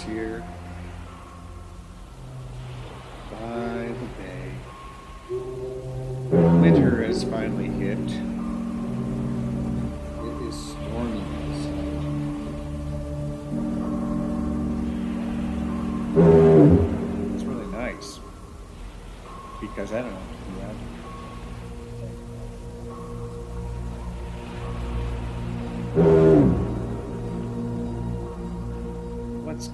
[0.00, 0.42] here
[3.30, 4.50] by the bay.
[6.30, 7.98] Winter has finally hit.
[7.98, 8.12] It
[10.48, 11.82] is stormy outside.
[17.34, 18.18] It's really nice
[19.60, 20.12] because I don't
[20.60, 20.76] have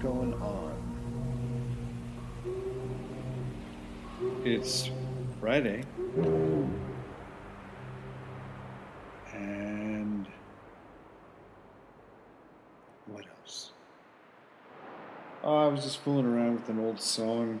[0.00, 0.74] going on?
[4.44, 4.90] It's
[5.40, 5.82] Friday.
[9.32, 10.26] And
[13.06, 13.72] what else?
[15.42, 17.60] Oh, I was just fooling around with an old song.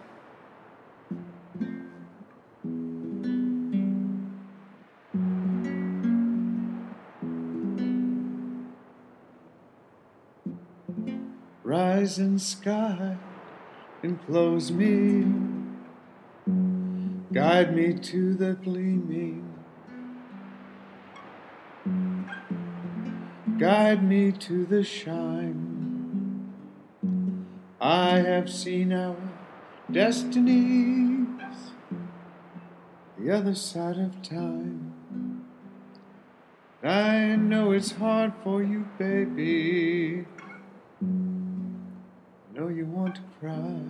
[11.98, 13.16] Rising sky
[14.04, 15.24] enclose me,
[17.32, 19.42] guide me to the gleaming,
[23.58, 26.54] guide me to the shine.
[27.80, 29.16] I have seen our
[29.90, 31.26] destinies,
[33.18, 34.94] the other side of time.
[36.80, 40.26] I know it's hard for you, baby.
[42.68, 43.80] Know you want to cry.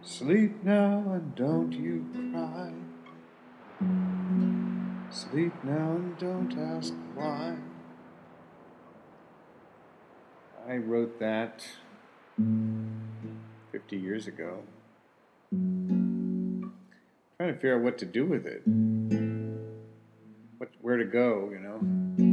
[0.00, 2.72] Sleep now and don't you cry.
[5.10, 7.56] Sleep now and don't ask why.
[10.66, 11.66] I wrote that
[13.70, 14.62] 50 years ago.
[15.50, 16.72] Trying
[17.38, 18.62] to figure out what to do with it.
[20.58, 22.29] What, where to go, you know?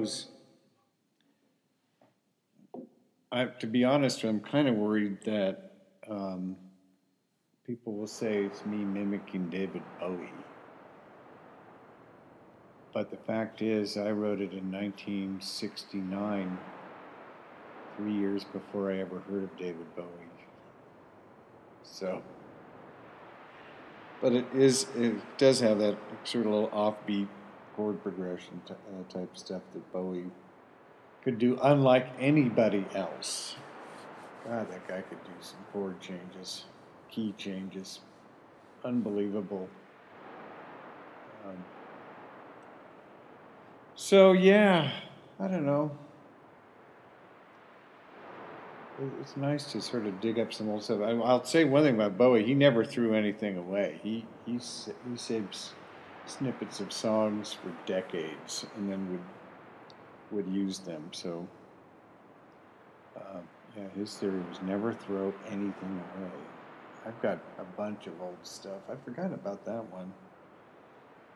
[0.00, 0.28] Knows?
[3.32, 5.72] I, to be honest, I'm kind of worried that
[6.08, 6.56] um,
[7.64, 10.32] people will say it's me mimicking David Bowie.
[12.92, 16.58] But the fact is, I wrote it in 1969,
[17.96, 20.06] three years before I ever heard of David Bowie.
[21.84, 22.20] So,
[24.20, 27.28] but it is, it does have that sort of little offbeat
[27.80, 30.26] chord progression t- uh, type stuff that Bowie
[31.24, 33.56] could do, unlike anybody else.
[34.46, 36.64] God, that guy could do some chord changes,
[37.10, 38.00] key changes.
[38.84, 39.68] Unbelievable.
[41.46, 41.64] Um,
[43.94, 44.90] so, yeah,
[45.38, 45.90] I don't know.
[49.22, 51.00] It's nice to sort of dig up some old stuff.
[51.00, 53.98] I'll say one thing about Bowie: he never threw anything away.
[54.02, 55.72] He he he saves
[56.26, 59.20] snippets of songs for decades, and then would
[60.30, 61.08] would use them.
[61.12, 61.46] So,
[63.16, 63.40] uh,
[63.76, 66.30] yeah, his theory was never throw anything away.
[67.06, 68.80] I've got a bunch of old stuff.
[68.90, 70.12] I forgot about that one.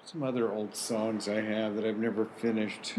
[0.05, 2.94] Some other old songs I have that I've never finished.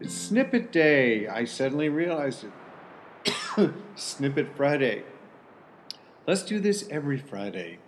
[0.00, 1.28] It's Snippet Day.
[1.28, 3.72] I suddenly realized it.
[3.94, 5.04] Snippet Friday.
[6.26, 7.78] Let's do this every Friday.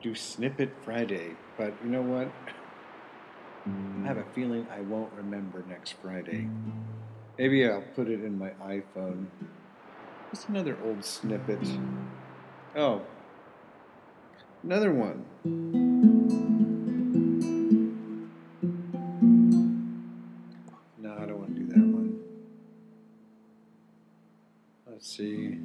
[0.00, 1.32] Do Snippet Friday.
[1.56, 2.30] But you know what?
[3.66, 4.32] I have a mm.
[4.32, 6.48] feeling I won't remember next Friday.
[7.36, 9.26] Maybe I'll put it in my iPhone.
[10.30, 11.58] What's another old snippet?
[12.76, 13.02] Oh,
[14.62, 15.24] another one.
[20.98, 22.20] No, I don't want to do that one.
[24.86, 25.58] Let's see.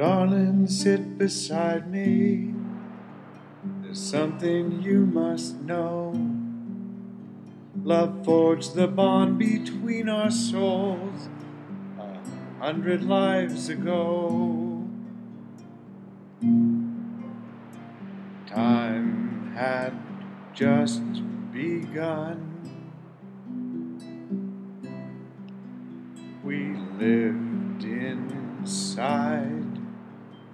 [0.00, 2.54] Darling, sit beside me.
[3.82, 6.14] There's something you must know.
[7.84, 11.28] Love forged the bond between our souls
[11.98, 14.88] a hundred lives ago.
[18.46, 19.92] Time had
[20.54, 21.02] just
[21.52, 22.46] begun.
[26.42, 27.49] We lived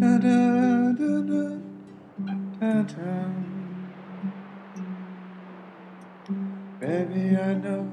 [0.00, 0.16] Baby,
[7.36, 7.92] I know,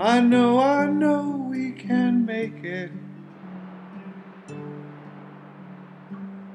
[0.00, 2.90] I know, I know we can make it.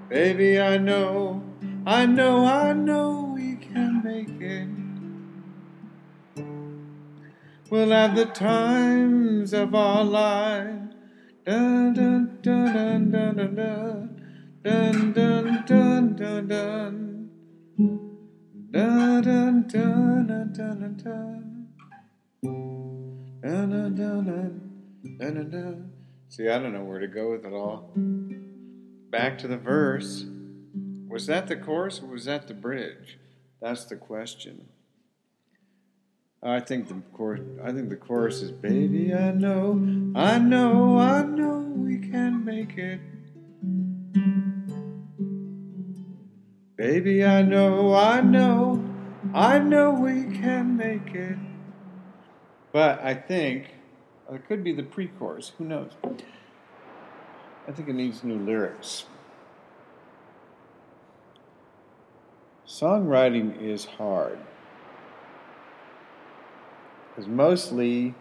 [0.10, 1.42] Baby, I know,
[1.86, 4.68] I know, I know we can make it.
[7.70, 10.96] We'll have the times of our lives.
[11.46, 14.11] Dun dun dun dun dun dun dun
[14.64, 15.14] dun
[15.66, 17.30] dun dun dun.
[18.72, 21.68] Dun dun dun dun dun dun dun.
[23.42, 25.92] Dun dun dun dun dun dun.
[26.30, 27.92] See, I don't know where to go with it all.
[29.10, 30.26] Back to the verse.
[31.10, 33.18] Was that the chorus or was that the bridge?
[33.62, 34.70] That's the question.
[36.42, 37.42] I think the chorus.
[37.64, 39.74] I think the chorus is "Baby, I know,
[40.16, 43.00] I know, I know we can make it."
[46.82, 48.84] Baby, I know, I know,
[49.36, 51.38] I know we can make it.
[52.72, 53.76] But I think
[54.34, 55.52] it could be the pre-chorus.
[55.60, 55.92] Who knows?
[57.68, 59.06] I think it needs new lyrics.
[62.68, 64.40] Songwriting is hard
[67.10, 68.16] because mostly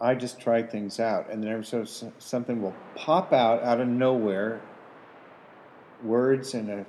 [0.00, 1.84] I just try things out, and then every so
[2.18, 4.60] something will pop out out of nowhere,
[6.06, 6.86] words and a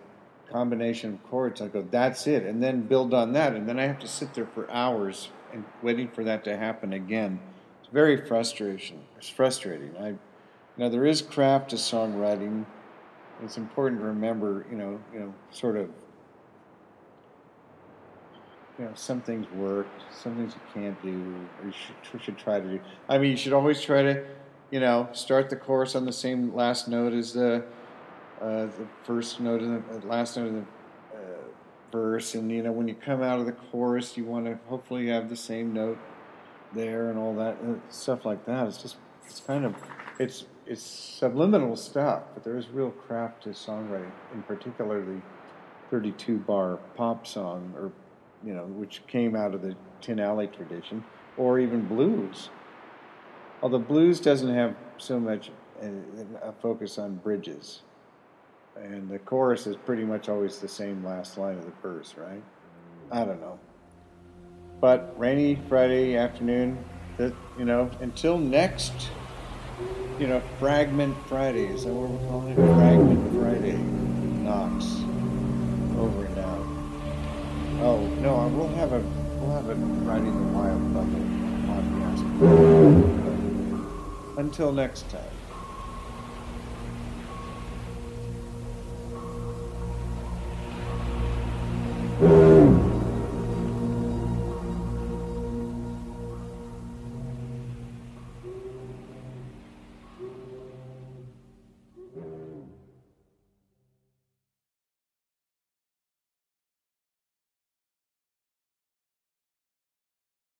[0.51, 1.61] combination of chords.
[1.61, 4.33] I go, that's it, and then build on that, and then I have to sit
[4.33, 7.39] there for hours and waiting for that to happen again.
[7.81, 9.01] It's very frustration.
[9.17, 9.95] It's frustrating.
[9.97, 10.17] I, you
[10.77, 12.65] know, there is craft to songwriting.
[13.43, 15.89] It's important to remember, you know, you know, sort of
[18.77, 21.73] you know, some things work, some things you can't do, or you
[22.03, 22.79] should, should try to do.
[23.09, 24.23] I mean, you should always try to,
[24.69, 27.63] you know, start the chorus on the same last note as the,
[28.41, 31.41] uh, the first note and the last note of the uh,
[31.91, 35.07] verse, and you know, when you come out of the chorus, you want to hopefully
[35.07, 35.97] have the same note
[36.73, 38.67] there and all that uh, stuff like that.
[38.67, 39.75] It's just, it's kind of,
[40.19, 45.21] it's it's subliminal stuff, but there is real craft to songwriting, in particular the
[45.89, 47.91] 32 bar pop song or
[48.45, 51.03] you know, which came out of the Tin Alley tradition,
[51.37, 52.49] or even blues.
[53.61, 55.49] Although blues doesn't have so much
[55.81, 55.87] uh,
[56.43, 57.81] a focus on bridges,
[58.83, 62.41] and the chorus is pretty much always the same last line of the verse, right?
[63.11, 63.59] I don't know.
[64.79, 66.77] But rainy Friday afternoon,
[67.17, 69.09] that you know, until next,
[70.19, 72.55] you know, Fragment Friday is that what we're calling it?
[72.55, 73.77] Fragment Friday,
[74.43, 74.85] Knox,
[75.97, 76.65] over and out.
[77.83, 78.99] Oh no, we'll have a
[79.39, 81.25] we'll have a riding the wild bubble
[81.67, 82.23] podcast.
[84.37, 85.36] Until next time.